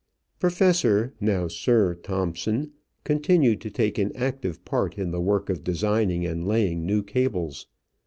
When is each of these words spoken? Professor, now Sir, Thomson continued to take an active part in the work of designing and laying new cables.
Professor, 0.39 1.13
now 1.21 1.47
Sir, 1.47 1.93
Thomson 1.93 2.71
continued 3.03 3.61
to 3.61 3.69
take 3.69 3.99
an 3.99 4.11
active 4.15 4.65
part 4.65 4.97
in 4.97 5.11
the 5.11 5.21
work 5.21 5.47
of 5.47 5.63
designing 5.63 6.25
and 6.25 6.43
laying 6.47 6.87
new 6.87 7.03
cables. 7.03 7.67